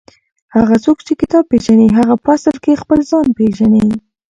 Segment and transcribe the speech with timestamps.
[0.55, 3.87] هغه څوک چې کتاب پېژني هغه په اصل کې خپل ځان پېژني.